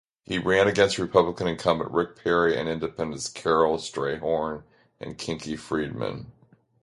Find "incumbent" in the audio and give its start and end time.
1.47-1.91